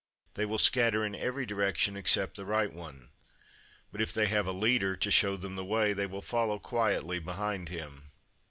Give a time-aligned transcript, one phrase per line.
[0.33, 3.11] They will scatter in every direction except the right one.
[3.91, 7.19] But, if they have a leader to show them the way, they will follow quietly
[7.19, 8.09] behind him.